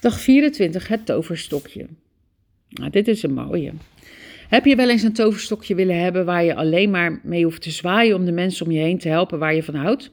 Dag 0.00 0.20
24, 0.20 0.88
het 0.88 1.06
toverstokje. 1.06 1.86
Nou, 2.68 2.90
dit 2.90 3.08
is 3.08 3.22
een 3.22 3.32
mooie. 3.32 3.72
Heb 4.48 4.64
je 4.64 4.76
wel 4.76 4.90
eens 4.90 5.02
een 5.02 5.12
toverstokje 5.12 5.74
willen 5.74 6.00
hebben 6.00 6.24
waar 6.24 6.44
je 6.44 6.54
alleen 6.54 6.90
maar 6.90 7.20
mee 7.22 7.44
hoeft 7.44 7.62
te 7.62 7.70
zwaaien 7.70 8.16
om 8.16 8.24
de 8.24 8.32
mensen 8.32 8.66
om 8.66 8.72
je 8.72 8.80
heen 8.80 8.98
te 8.98 9.08
helpen 9.08 9.38
waar 9.38 9.54
je 9.54 9.62
van 9.62 9.74
houdt? 9.74 10.12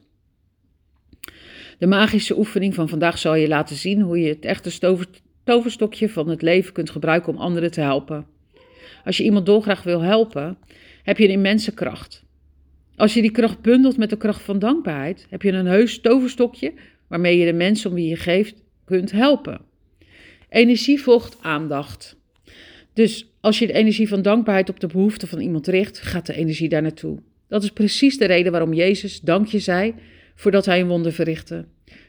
De 1.78 1.86
magische 1.86 2.38
oefening 2.38 2.74
van 2.74 2.88
vandaag 2.88 3.18
zal 3.18 3.34
je 3.34 3.48
laten 3.48 3.76
zien 3.76 4.00
hoe 4.00 4.20
je 4.20 4.28
het 4.28 4.44
echte 4.44 4.98
toverstokje 5.44 6.08
van 6.08 6.28
het 6.28 6.42
leven 6.42 6.72
kunt 6.72 6.90
gebruiken 6.90 7.32
om 7.32 7.38
anderen 7.38 7.70
te 7.70 7.80
helpen. 7.80 8.26
Als 9.04 9.16
je 9.16 9.24
iemand 9.24 9.46
dolgraag 9.46 9.82
wil 9.82 10.00
helpen, 10.00 10.58
heb 11.02 11.18
je 11.18 11.24
een 11.24 11.30
immense 11.30 11.74
kracht. 11.74 12.24
Als 12.96 13.14
je 13.14 13.20
die 13.20 13.30
kracht 13.30 13.60
bundelt 13.60 13.96
met 13.96 14.10
de 14.10 14.16
kracht 14.16 14.42
van 14.42 14.58
dankbaarheid, 14.58 15.26
heb 15.30 15.42
je 15.42 15.52
een 15.52 15.66
heus 15.66 16.00
toverstokje 16.00 16.72
waarmee 17.06 17.38
je 17.38 17.46
de 17.46 17.56
mensen 17.56 17.90
om 17.90 17.96
wie 17.96 18.08
je 18.08 18.16
geeft 18.16 18.62
kunt 18.84 19.12
helpen. 19.12 19.66
Energie 20.48 21.02
volgt 21.02 21.36
aandacht. 21.40 22.16
Dus 22.92 23.26
als 23.40 23.58
je 23.58 23.66
de 23.66 23.72
energie 23.72 24.08
van 24.08 24.22
dankbaarheid 24.22 24.68
op 24.68 24.80
de 24.80 24.86
behoeften 24.86 25.28
van 25.28 25.40
iemand 25.40 25.66
richt, 25.66 25.98
gaat 25.98 26.26
de 26.26 26.34
energie 26.34 26.68
daar 26.68 26.82
naartoe. 26.82 27.18
Dat 27.48 27.62
is 27.62 27.70
precies 27.70 28.18
de 28.18 28.24
reden 28.24 28.52
waarom 28.52 28.72
Jezus 28.72 29.20
dankje 29.20 29.58
zei 29.58 29.94
voordat 30.34 30.64
hij 30.64 30.80
een 30.80 30.88
wonder 30.88 31.12
verrichtte. 31.12 31.64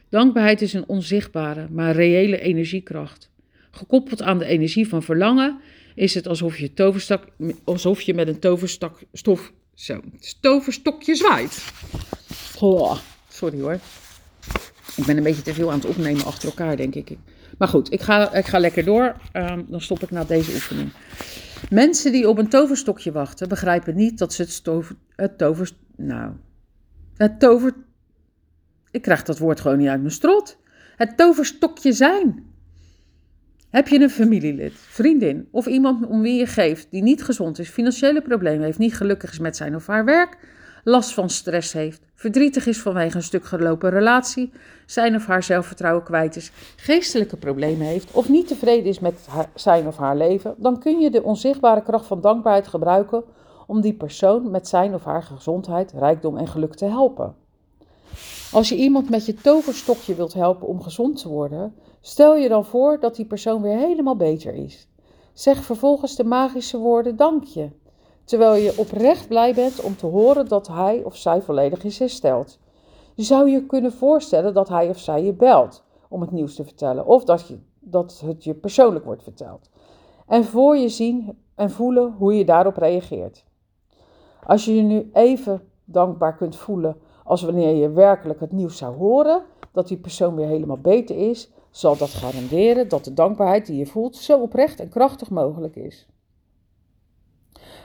Dankbaarheid 0.08 0.62
is 0.62 0.72
een 0.72 0.88
onzichtbare, 0.88 1.66
maar 1.70 1.94
reële 1.94 2.40
energiekracht. 2.40 3.30
Gekoppeld 3.70 4.22
aan 4.22 4.38
de 4.38 4.44
energie 4.44 4.88
van 4.88 5.02
verlangen 5.02 5.60
is 5.94 6.14
het 6.14 6.26
alsof 6.28 6.58
je, 6.58 6.74
toverstak, 6.74 7.26
alsof 7.64 8.00
je 8.00 8.14
met 8.14 8.28
een 8.28 8.38
toverstak, 8.38 9.02
stof, 9.12 9.52
zo, 9.74 10.00
toverstokje 10.40 11.14
zwaait. 11.14 11.64
Oh, 12.60 12.98
sorry 13.28 13.60
hoor. 13.60 13.78
Ik 14.96 15.04
ben 15.06 15.16
een 15.16 15.22
beetje 15.22 15.42
te 15.42 15.54
veel 15.54 15.70
aan 15.72 15.78
het 15.78 15.88
opnemen 15.88 16.24
achter 16.24 16.48
elkaar, 16.48 16.76
denk 16.76 16.94
ik. 16.94 17.16
Maar 17.60 17.68
goed, 17.68 17.92
ik 17.92 18.00
ga, 18.00 18.34
ik 18.34 18.46
ga 18.46 18.58
lekker 18.58 18.84
door. 18.84 19.16
Um, 19.32 19.66
dan 19.68 19.80
stop 19.80 20.02
ik 20.02 20.10
na 20.10 20.24
deze 20.24 20.52
oefening. 20.52 20.92
Mensen 21.70 22.12
die 22.12 22.28
op 22.28 22.38
een 22.38 22.48
toverstokje 22.48 23.12
wachten, 23.12 23.48
begrijpen 23.48 23.96
niet 23.96 24.18
dat 24.18 24.32
ze 24.32 24.42
het, 24.42 24.64
tover, 24.64 24.96
het 25.16 25.38
tover... 25.38 25.70
Nou, 25.96 26.32
het 27.16 27.40
tover... 27.40 27.74
Ik 28.90 29.02
krijg 29.02 29.22
dat 29.22 29.38
woord 29.38 29.60
gewoon 29.60 29.78
niet 29.78 29.88
uit 29.88 30.00
mijn 30.00 30.12
strot. 30.12 30.58
Het 30.96 31.16
toverstokje 31.16 31.92
zijn. 31.92 32.44
Heb 33.70 33.88
je 33.88 34.00
een 34.00 34.10
familielid, 34.10 34.74
vriendin 34.74 35.48
of 35.50 35.66
iemand 35.66 36.06
om 36.06 36.22
wie 36.22 36.38
je 36.38 36.46
geeft 36.46 36.90
die 36.90 37.02
niet 37.02 37.22
gezond 37.22 37.58
is, 37.58 37.68
financiële 37.68 38.22
problemen 38.22 38.64
heeft, 38.64 38.78
niet 38.78 38.94
gelukkig 38.94 39.30
is 39.30 39.38
met 39.38 39.56
zijn 39.56 39.74
of 39.74 39.86
haar 39.86 40.04
werk, 40.04 40.36
last 40.90 41.14
van 41.14 41.30
stress 41.30 41.72
heeft, 41.72 42.02
verdrietig 42.14 42.66
is 42.66 42.80
vanwege 42.80 43.16
een 43.16 43.22
stuk 43.22 43.44
gelopen 43.44 43.90
relatie, 43.90 44.52
zijn 44.86 45.14
of 45.14 45.26
haar 45.26 45.42
zelfvertrouwen 45.42 46.04
kwijt 46.04 46.36
is, 46.36 46.52
geestelijke 46.76 47.36
problemen 47.36 47.86
heeft 47.86 48.12
of 48.12 48.28
niet 48.28 48.48
tevreden 48.48 48.84
is 48.84 48.98
met 48.98 49.28
zijn 49.54 49.86
of 49.86 49.96
haar 49.96 50.16
leven, 50.16 50.54
dan 50.58 50.78
kun 50.78 51.00
je 51.00 51.10
de 51.10 51.22
onzichtbare 51.22 51.82
kracht 51.82 52.06
van 52.06 52.20
dankbaarheid 52.20 52.68
gebruiken 52.68 53.24
om 53.66 53.80
die 53.80 53.94
persoon 53.94 54.50
met 54.50 54.68
zijn 54.68 54.94
of 54.94 55.04
haar 55.04 55.22
gezondheid, 55.22 55.92
rijkdom 55.92 56.36
en 56.36 56.48
geluk 56.48 56.74
te 56.74 56.84
helpen. 56.86 57.34
Als 58.52 58.68
je 58.68 58.76
iemand 58.76 59.10
met 59.10 59.26
je 59.26 59.34
toverstokje 59.34 60.14
wilt 60.14 60.34
helpen 60.34 60.68
om 60.68 60.82
gezond 60.82 61.20
te 61.20 61.28
worden, 61.28 61.74
stel 62.00 62.36
je 62.36 62.48
dan 62.48 62.64
voor 62.64 63.00
dat 63.00 63.16
die 63.16 63.26
persoon 63.26 63.62
weer 63.62 63.78
helemaal 63.78 64.16
beter 64.16 64.54
is. 64.54 64.88
Zeg 65.32 65.62
vervolgens 65.62 66.16
de 66.16 66.24
magische 66.24 66.78
woorden 66.78 67.16
dank 67.16 67.44
je 67.44 67.70
terwijl 68.30 68.54
je 68.54 68.78
oprecht 68.78 69.28
blij 69.28 69.54
bent 69.54 69.80
om 69.80 69.96
te 69.96 70.06
horen 70.06 70.48
dat 70.48 70.68
hij 70.68 71.02
of 71.04 71.16
zij 71.16 71.42
volledig 71.42 71.84
is 71.84 71.98
hersteld. 71.98 72.58
Je 73.14 73.22
zou 73.22 73.50
je 73.50 73.66
kunnen 73.66 73.92
voorstellen 73.92 74.54
dat 74.54 74.68
hij 74.68 74.88
of 74.88 74.98
zij 74.98 75.24
je 75.24 75.32
belt 75.32 75.84
om 76.08 76.20
het 76.20 76.30
nieuws 76.30 76.54
te 76.54 76.64
vertellen, 76.64 77.06
of 77.06 77.24
dat, 77.24 77.48
je, 77.48 77.58
dat 77.78 78.22
het 78.24 78.44
je 78.44 78.54
persoonlijk 78.54 79.04
wordt 79.04 79.22
verteld. 79.22 79.70
En 80.26 80.44
voor 80.44 80.76
je 80.76 80.88
zien 80.88 81.38
en 81.54 81.70
voelen 81.70 82.12
hoe 82.18 82.34
je 82.34 82.44
daarop 82.44 82.76
reageert. 82.76 83.44
Als 84.46 84.64
je 84.64 84.76
je 84.76 84.82
nu 84.82 85.10
even 85.12 85.68
dankbaar 85.84 86.36
kunt 86.36 86.56
voelen 86.56 86.96
als 87.24 87.42
wanneer 87.42 87.74
je 87.74 87.90
werkelijk 87.90 88.40
het 88.40 88.52
nieuws 88.52 88.76
zou 88.76 88.96
horen, 88.96 89.42
dat 89.72 89.88
die 89.88 89.98
persoon 89.98 90.34
weer 90.34 90.46
helemaal 90.46 90.80
beter 90.80 91.16
is, 91.30 91.50
zal 91.70 91.96
dat 91.96 92.08
garanderen 92.08 92.88
dat 92.88 93.04
de 93.04 93.14
dankbaarheid 93.14 93.66
die 93.66 93.76
je 93.76 93.86
voelt 93.86 94.16
zo 94.16 94.40
oprecht 94.40 94.80
en 94.80 94.88
krachtig 94.88 95.30
mogelijk 95.30 95.76
is. 95.76 96.08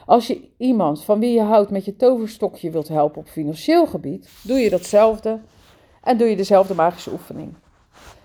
Als 0.05 0.27
je 0.27 0.49
iemand 0.57 1.03
van 1.03 1.19
wie 1.19 1.33
je 1.33 1.41
houdt 1.41 1.69
met 1.69 1.85
je 1.85 1.95
toverstokje 1.95 2.71
wilt 2.71 2.87
helpen 2.87 3.21
op 3.21 3.27
financieel 3.27 3.85
gebied, 3.85 4.29
doe 4.41 4.57
je 4.57 4.69
datzelfde 4.69 5.39
en 6.03 6.17
doe 6.17 6.27
je 6.27 6.35
dezelfde 6.35 6.73
magische 6.73 7.11
oefening. 7.11 7.53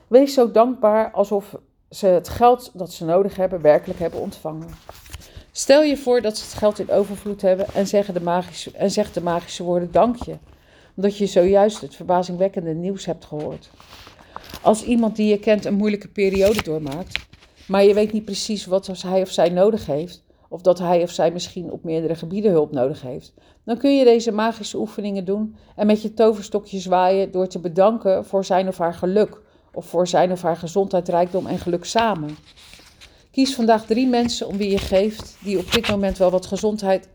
Wees 0.06 0.34
zo 0.34 0.50
dankbaar 0.50 1.10
alsof 1.10 1.56
ze 1.91 2.06
het 2.06 2.28
geld 2.28 2.70
dat 2.74 2.92
ze 2.92 3.04
nodig 3.04 3.36
hebben 3.36 3.60
werkelijk 3.60 3.98
hebben 3.98 4.20
ontvangen. 4.20 4.68
Stel 5.52 5.82
je 5.82 5.96
voor 5.96 6.20
dat 6.20 6.38
ze 6.38 6.44
het 6.44 6.54
geld 6.54 6.78
in 6.78 6.91
overvloed 6.91 7.42
hebben 7.42 7.66
en 7.74 7.86
zeg 7.86 8.12
de 8.12 8.20
magische, 8.20 8.70
en 8.70 8.91
zeg 8.91 9.12
de 9.12 9.22
magische 9.22 9.62
woorden 9.62 9.92
dank 9.92 10.22
je, 10.22 10.36
omdat 10.97 11.16
je 11.16 11.26
zojuist 11.26 11.80
het 11.80 11.97
verbazingwekkende 11.97 12.74
nieuws 12.74 13.04
hebt 13.04 13.24
gehoord. 13.24 13.70
Als 14.62 14.84
iemand 14.84 15.16
die 15.16 15.28
je 15.28 15.38
kent 15.38 15.64
een 15.64 15.74
moeilijke 15.74 16.08
periode 16.08 16.62
doormaakt, 16.62 17.26
maar 17.66 17.84
je 17.84 17.94
weet 17.94 18.12
niet 18.12 18.24
precies 18.24 18.66
wat 18.66 18.86
hij 18.86 19.22
of 19.22 19.30
zij 19.30 19.48
nodig 19.48 19.86
heeft, 19.86 20.22
of 20.53 20.61
dat 20.62 20.78
hij 20.78 21.03
of 21.03 21.11
zij 21.11 21.31
misschien 21.31 21.71
op 21.71 21.84
meerdere 21.84 22.15
gebieden 22.15 22.50
hulp 22.50 22.72
nodig 22.72 23.03
heeft, 23.03 23.34
dan 23.65 23.78
kun 23.78 23.97
je 23.97 24.05
deze 24.05 24.33
magische 24.33 24.78
oefeningen 24.78 25.25
doen 25.25 25.56
en 25.77 25.87
met 25.87 26.03
je 26.03 26.15
toverstokje 26.15 26.78
zwaaien 26.78 27.31
door 27.31 27.47
te 27.47 27.59
bedanken 27.59 28.25
voor 28.25 28.44
zijn 28.44 28.69
of 28.69 28.78
haar 28.78 28.94
geluk 28.94 29.43
of 29.72 29.87
voor 29.87 30.09
zijn 30.09 30.33
of 30.33 30.43
haar 30.43 30.56
gezondheid, 30.56 31.09
rijkdom 31.09 31.47
en 31.47 31.59
geluk 31.59 31.84
samen. 31.84 32.37
Kies 33.31 33.55
vandaag 33.55 33.87
drie 33.87 34.09
mensen 34.09 34.47
om 34.47 34.56
wie 34.56 34.71
je 34.71 34.78
geeft 34.78 35.37
die 35.43 35.59
op 35.59 35.72
dit 35.72 35.89
moment 35.89 36.19
wel 36.19 36.31
wat 36.31 36.47
gezondheid, 36.47 37.09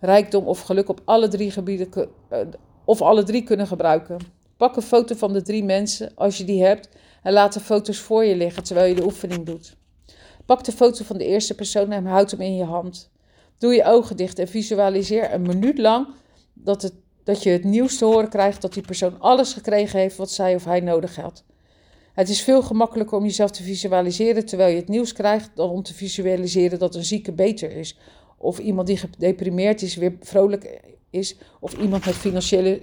rijkdom 0.00 0.46
of 0.46 0.60
geluk 0.60 0.88
op 0.88 1.00
alle 1.04 1.28
drie 1.28 1.50
gebieden 1.50 1.88
eh, 2.28 2.38
of 2.84 3.02
alle 3.02 3.22
drie 3.22 3.42
kunnen 3.42 3.66
gebruiken. 3.66 4.18
Pak 4.56 4.76
een 4.76 4.82
foto 4.82 5.14
van 5.14 5.32
de 5.32 5.42
drie 5.42 5.64
mensen 5.64 6.12
als 6.14 6.38
je 6.38 6.44
die 6.44 6.64
hebt 6.64 6.88
en 7.22 7.32
laat 7.32 7.52
de 7.52 7.60
foto's 7.60 7.98
voor 7.98 8.24
je 8.24 8.36
liggen 8.36 8.62
terwijl 8.62 8.88
je 8.88 8.94
de 8.94 9.04
oefening 9.04 9.46
doet. 9.46 9.76
Pak 10.46 10.64
de 10.64 10.72
foto 10.72 11.04
van 11.04 11.18
de 11.18 11.24
eerste 11.24 11.54
persoon 11.54 11.92
en 11.92 12.06
houd 12.06 12.30
hem 12.30 12.40
in 12.40 12.56
je 12.56 12.64
hand. 12.64 13.10
Doe 13.58 13.74
je 13.74 13.84
ogen 13.84 14.16
dicht 14.16 14.38
en 14.38 14.48
visualiseer 14.48 15.32
een 15.32 15.42
minuut 15.42 15.78
lang 15.78 16.06
dat, 16.52 16.82
het, 16.82 16.92
dat 17.24 17.42
je 17.42 17.50
het 17.50 17.64
nieuws 17.64 17.98
te 17.98 18.04
horen 18.04 18.28
krijgt 18.28 18.62
dat 18.62 18.72
die 18.72 18.82
persoon 18.82 19.20
alles 19.20 19.52
gekregen 19.52 19.98
heeft 19.98 20.16
wat 20.16 20.30
zij 20.30 20.54
of 20.54 20.64
hij 20.64 20.80
nodig 20.80 21.16
had. 21.16 21.44
Het 22.12 22.28
is 22.28 22.42
veel 22.42 22.62
gemakkelijker 22.62 23.16
om 23.16 23.24
jezelf 23.24 23.50
te 23.50 23.62
visualiseren 23.62 24.46
terwijl 24.46 24.70
je 24.70 24.80
het 24.80 24.88
nieuws 24.88 25.12
krijgt 25.12 25.50
dan 25.54 25.70
om 25.70 25.82
te 25.82 25.94
visualiseren 25.94 26.78
dat 26.78 26.94
een 26.94 27.04
zieke 27.04 27.32
beter 27.32 27.76
is. 27.76 27.98
Of 28.38 28.58
iemand 28.58 28.86
die 28.86 28.96
gedeprimeerd 28.96 29.82
is 29.82 29.96
weer 29.96 30.16
vrolijk 30.20 30.80
is. 31.10 31.36
Of 31.60 31.78
iemand 31.78 32.04
met 32.04 32.14
financiële 32.14 32.80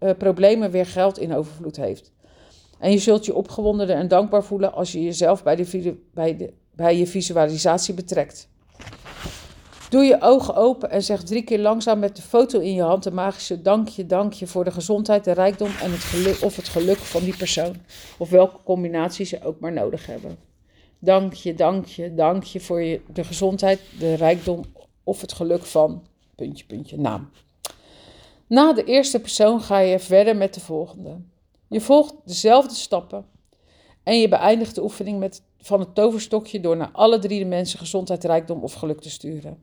uh, 0.00 0.10
problemen 0.18 0.70
weer 0.70 0.86
geld 0.86 1.18
in 1.18 1.34
overvloed 1.34 1.76
heeft. 1.76 2.12
En 2.78 2.90
je 2.90 2.98
zult 2.98 3.24
je 3.24 3.34
opgewondener 3.34 3.96
en 3.96 4.08
dankbaar 4.08 4.44
voelen 4.44 4.72
als 4.72 4.92
je 4.92 5.02
jezelf 5.02 5.42
bij 5.42 5.56
de, 5.56 5.96
bij 6.14 6.36
de 6.36 6.52
bij 6.72 6.98
je 6.98 7.06
visualisatie 7.06 7.94
betrekt. 7.94 8.48
Doe 9.90 10.04
je 10.04 10.20
ogen 10.20 10.54
open 10.54 10.90
en 10.90 11.02
zeg 11.02 11.22
drie 11.22 11.42
keer 11.42 11.58
langzaam 11.58 11.98
met 11.98 12.16
de 12.16 12.22
foto 12.22 12.58
in 12.58 12.74
je 12.74 12.82
hand 12.82 13.04
een 13.04 13.14
magische 13.14 13.62
dankje, 13.62 14.06
dankje 14.06 14.46
voor 14.46 14.64
de 14.64 14.70
gezondheid, 14.70 15.24
de 15.24 15.32
rijkdom 15.32 15.70
en 15.82 15.90
het 15.90 16.00
geluk 16.00 16.42
of 16.42 16.56
het 16.56 16.68
geluk 16.68 16.98
van 16.98 17.22
die 17.22 17.36
persoon. 17.36 17.76
Of 18.18 18.30
welke 18.30 18.62
combinatie 18.64 19.26
ze 19.26 19.44
ook 19.44 19.60
maar 19.60 19.72
nodig 19.72 20.06
hebben. 20.06 20.38
Dankje, 20.98 21.54
dankje, 21.54 22.14
dankje 22.14 22.60
voor 22.60 22.82
je, 22.82 23.00
de 23.12 23.24
gezondheid, 23.24 23.80
de 23.98 24.14
rijkdom 24.14 24.64
of 25.04 25.20
het 25.20 25.32
geluk 25.32 25.64
van 25.64 26.06
puntje, 26.34 26.64
puntje, 26.64 26.98
naam. 26.98 27.30
Na 28.46 28.72
de 28.72 28.84
eerste 28.84 29.20
persoon 29.20 29.60
ga 29.60 29.78
je 29.78 29.98
verder 29.98 30.36
met 30.36 30.54
de 30.54 30.60
volgende. 30.60 31.16
Je 31.68 31.80
volgt 31.80 32.14
dezelfde 32.24 32.74
stappen 32.74 33.26
en 34.02 34.20
je 34.20 34.28
beëindigt 34.28 34.74
de 34.74 34.82
oefening 34.82 35.18
met 35.18 35.42
van 35.60 35.80
het 35.80 35.94
toverstokje 35.94 36.60
door 36.60 36.76
naar 36.76 36.90
alle 36.92 37.18
drie 37.18 37.38
de 37.38 37.44
mensen 37.44 37.78
gezondheid, 37.78 38.24
rijkdom 38.24 38.62
of 38.62 38.72
geluk 38.72 39.00
te 39.00 39.10
sturen. 39.10 39.62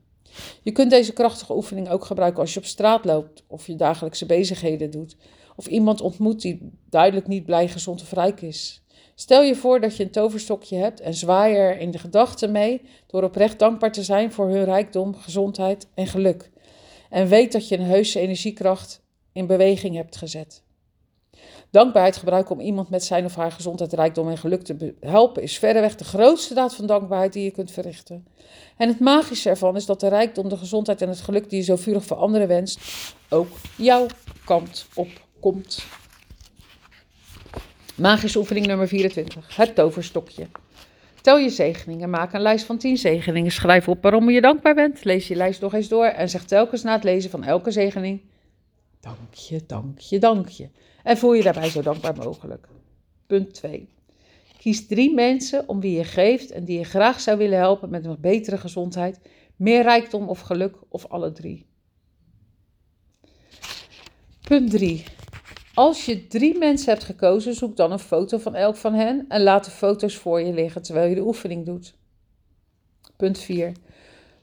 Je 0.62 0.72
kunt 0.72 0.90
deze 0.90 1.14
krachtige 1.14 1.56
oefening 1.56 1.90
ook 1.90 2.06
gebruiken 2.06 2.42
als 2.42 2.54
je 2.54 2.60
op 2.60 2.66
straat 2.66 3.06
loopt 3.06 3.44
of 3.48 3.68
je 3.68 3.76
dagelijkse 3.76 4.26
bezigheden 4.26 4.92
doet 4.92 5.16
of 5.58 5.68
iemand 5.68 6.02
ontmoet 6.02 6.42
die 6.42 6.72
duidelijk 6.90 7.28
niet 7.28 7.46
blij, 7.46 7.68
gezond 7.68 8.02
of 8.02 8.12
rijk 8.12 8.42
is. 8.42 8.82
Stel 9.16 9.44
je 9.44 9.56
voor 9.56 9.80
dat 9.80 9.98
je 9.98 10.04
een 10.04 10.12
toverstokje 10.12 10.76
hebt 10.76 11.00
en 11.00 11.14
zwaai 11.14 11.56
er 11.56 11.80
in 11.80 11.92
de 11.92 11.98
gedachten 12.00 12.52
mee 12.52 12.82
door 13.08 13.24
oprecht 13.24 13.60
dankbaar 13.60 13.92
te 13.92 14.04
zijn 14.04 14.32
voor 14.32 14.50
hun 14.50 14.64
rijkdom, 14.64 15.16
gezondheid 15.16 15.88
en 15.94 16.08
geluk. 16.08 16.52
En 17.10 17.28
weet 17.28 17.52
dat 17.52 17.68
je 17.68 17.78
een 17.78 17.86
heuse 17.86 18.20
energiekracht 18.20 19.02
in 19.32 19.48
beweging 19.48 19.96
hebt 19.96 20.16
gezet. 20.16 20.64
Dankbaarheid 21.70 22.18
gebruiken 22.18 22.56
om 22.56 22.62
iemand 22.62 22.90
met 22.90 23.04
zijn 23.04 23.26
of 23.26 23.36
haar 23.36 23.52
gezondheid, 23.52 23.94
rijkdom 23.94 24.30
en 24.30 24.38
geluk 24.38 24.64
te 24.64 24.94
helpen 25.00 25.44
is 25.44 25.58
verreweg 25.58 25.96
de 25.96 26.04
grootste 26.04 26.54
daad 26.54 26.76
van 26.76 26.86
dankbaarheid 26.86 27.34
die 27.34 27.44
je 27.44 27.52
kunt 27.52 27.72
verrichten. 27.72 28.28
En 28.78 28.88
het 28.88 29.00
magische 29.00 29.50
ervan 29.50 29.76
is 29.76 29.86
dat 29.86 30.00
de 30.00 30.08
rijkdom, 30.08 30.50
de 30.50 30.58
gezondheid 30.58 31.02
en 31.02 31.10
het 31.10 31.22
geluk 31.22 31.50
die 31.50 31.60
je 31.60 31.66
zo 31.66 31.76
vurig 31.76 32.06
voor 32.06 32.18
anderen 32.18 32.48
wenst, 32.48 32.80
ook 33.30 33.48
jouw 33.76 34.06
kant 34.46 34.88
op 34.96 35.10
komt. 35.40 35.86
Magische 37.96 38.38
oefening 38.40 38.66
nummer 38.66 38.88
24. 38.88 39.56
Het 39.56 39.76
toverstokje. 39.76 40.48
Tel 41.22 41.38
je 41.38 41.50
zegeningen. 41.50 42.10
Maak 42.10 42.34
een 42.34 42.42
lijst 42.42 42.66
van 42.66 42.78
10 42.78 42.98
zegeningen. 42.98 43.52
Schrijf 43.52 43.88
op 43.88 44.02
waarom 44.02 44.30
je 44.30 44.42
dankbaar 44.42 44.76
bent. 44.76 45.04
Lees 45.04 45.28
je 45.28 45.36
lijst 45.36 45.62
nog 45.62 45.74
eens 45.74 45.88
door 45.88 46.06
en 46.06 46.30
zeg 46.30 46.44
telkens 46.44 46.84
na 46.84 46.94
het 46.94 47.04
lezen 47.04 47.30
van 47.30 47.44
elke 47.44 47.72
zegening: 47.72 48.22
Dank 49.00 49.34
je, 49.34 49.66
dank 49.66 50.00
je, 50.00 50.20
dank 50.20 50.48
je. 50.48 50.70
En 51.04 51.18
voel 51.18 51.34
je 51.34 51.44
daarbij 51.44 51.70
zo 51.70 51.82
dankbaar 51.82 52.16
mogelijk. 52.16 52.68
Punt 53.28 53.54
2. 53.54 53.90
Kies 54.58 54.88
drie 54.88 55.14
mensen 55.14 55.70
om 55.70 55.80
wie 55.80 55.98
je 55.98 56.04
geeft 56.04 56.52
en 56.52 56.66
die 56.66 56.78
je 56.78 56.84
graag 56.84 57.20
zou 57.20 57.38
willen 57.38 57.58
helpen 57.58 57.90
met 57.90 58.06
een 58.06 58.18
betere 58.20 58.58
gezondheid, 58.58 59.20
meer 59.56 59.82
rijkdom 59.82 60.30
of 60.30 60.40
geluk 60.40 60.76
of 60.90 61.06
alle 61.06 61.32
drie. 61.32 61.66
Punt 64.48 64.72
3. 64.72 65.04
Als 65.74 66.06
je 66.06 66.28
drie 66.28 66.58
mensen 66.58 66.90
hebt 66.90 67.04
gekozen, 67.04 67.54
zoek 67.54 67.76
dan 67.78 67.92
een 67.92 68.00
foto 68.00 68.38
van 68.38 68.56
elk 68.56 68.76
van 68.76 68.94
hen 68.94 69.26
en 69.28 69.42
laat 69.42 69.66
de 69.66 69.72
foto's 69.72 70.16
voor 70.16 70.42
je 70.42 70.54
liggen 70.54 70.82
terwijl 70.82 71.10
je 71.10 71.16
de 71.16 71.26
oefening 71.26 71.66
doet. 71.66 71.96
Punt 73.18 73.40
4. 73.40 73.72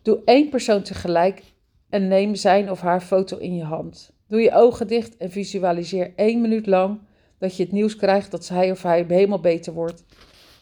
Doe 0.02 0.22
één 0.24 0.48
persoon 0.48 0.82
tegelijk 0.82 1.42
en 1.88 2.08
neem 2.08 2.34
zijn 2.34 2.70
of 2.70 2.80
haar 2.80 3.00
foto 3.00 3.36
in 3.36 3.54
je 3.54 3.64
hand. 3.64 4.13
Doe 4.26 4.40
je 4.40 4.52
ogen 4.52 4.86
dicht 4.86 5.16
en 5.16 5.30
visualiseer 5.30 6.12
één 6.16 6.40
minuut 6.40 6.66
lang 6.66 7.00
dat 7.38 7.56
je 7.56 7.62
het 7.62 7.72
nieuws 7.72 7.96
krijgt 7.96 8.30
dat 8.30 8.48
hij 8.48 8.70
of 8.70 8.82
hij 8.82 9.04
helemaal 9.08 9.40
beter 9.40 9.72
wordt. 9.72 10.04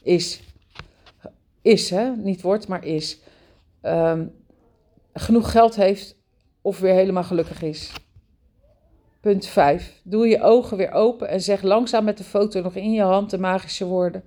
Is. 0.03 0.41
Is, 1.63 1.91
hè? 1.91 2.17
Niet 2.17 2.43
wordt, 2.43 2.69
maar 2.69 2.85
is. 2.85 3.21
Um, 3.83 4.33
genoeg 5.13 5.51
geld 5.51 5.75
heeft 5.75 6.17
of 6.61 6.79
weer 6.79 6.95
helemaal 6.95 7.25
gelukkig 7.25 7.63
is. 7.63 7.93
Punt 9.21 9.47
5. 9.47 10.01
Doe 10.03 10.29
je 10.29 10.43
ogen 10.43 10.77
weer 10.77 10.91
open 10.91 11.29
en 11.29 11.41
zeg 11.41 11.63
langzaam 11.63 12.05
met 12.05 12.19
de 12.19 12.25
foto 12.25 12.63
nog 12.63 12.75
in 12.75 12.93
je 12.93 13.03
hand 13.03 13.31
de 13.31 13.39
magische 13.39 13.85
woorden. 13.85 14.25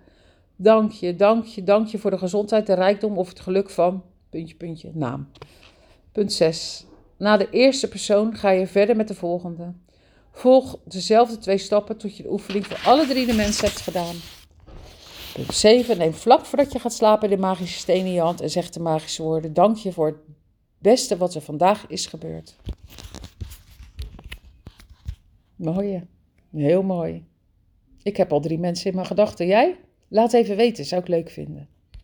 Dank 0.56 0.92
je, 0.92 1.16
dank 1.16 1.46
je, 1.46 1.64
dank 1.64 1.88
je 1.88 1.98
voor 1.98 2.12
de 2.12 2.18
gezondheid, 2.18 2.68
de 2.68 2.74
rijkdom 2.74 3.18
of 3.18 3.30
het 3.30 3.40
geluk 3.40 3.70
van. 3.70 4.04
Puntje, 4.30 4.56
puntje, 4.56 4.92
naam. 4.94 5.28
Punt 6.12 6.34
6. 6.34 6.86
Na 7.18 7.38
de 7.38 7.50
eerste 7.50 7.88
persoon 7.88 8.36
ga 8.36 8.50
je 8.50 8.68
verder 8.68 8.96
met 8.96 9.08
de 9.08 9.16
volgende. 9.16 9.74
Volg 10.32 10.80
dezelfde 10.84 11.38
twee 11.38 11.58
stappen 11.58 11.98
tot 11.98 12.18
je 12.18 12.24
de 12.24 12.32
oefening 12.32 12.68
voor 12.68 12.92
alle 12.92 13.08
drie 13.08 13.26
de 13.26 13.34
mensen 13.34 13.66
hebt 13.66 13.82
gedaan. 13.82 14.16
Punt 15.34 15.54
7. 15.54 15.98
Neem 15.98 16.14
vlak 16.14 16.46
voordat 16.46 16.74
je 16.74 16.80
gaat 16.80 16.94
slapen 16.94 17.30
de 17.30 17.38
magische 17.38 17.80
steen 17.80 18.06
in 18.06 18.12
je 18.12 18.20
hand 18.20 18.42
en 18.42 18.50
zeg 18.50 18.70
de 18.70 18.80
magische 18.80 19.24
woorden. 19.24 19.54
Dank 19.54 19.78
je 19.78 19.92
voor 19.92 20.08
het 20.08 20.20
beste 20.78 21.18
wat 21.18 21.36
er 21.36 21.42
vandaag 21.42 21.86
is 21.88 22.06
gebeurd. 22.06 22.56
Mooi, 25.56 26.08
heel 26.52 26.84
mooi. 26.84 27.26
Ik 28.04 28.18
heb 28.18 28.32
al 28.32 28.40
drie 28.40 28.60
mensen 28.60 28.90
in 28.90 28.96
mijn 28.96 29.08
gedachten. 29.08 29.48
Jij? 29.48 29.80
Laat 30.08 30.34
even 30.34 30.56
weten, 30.56 30.86
zou 30.86 31.02
ik 31.02 31.08
leuk 31.08 31.30
vinden. 31.30 31.70